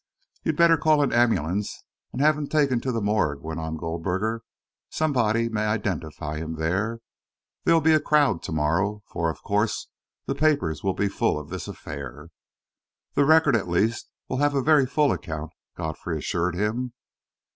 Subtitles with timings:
[0.43, 4.41] "You'd better call an ambulance and have him taken to the morgue," went on Goldberger.
[4.89, 7.01] "Somebody may identify him there.
[7.65, 9.89] There'll be a crowd to morrow, for, of course,
[10.25, 12.29] the papers will be full of this affair"
[13.13, 16.93] "The Record, at least, will have a very full account," Godfrey assured him.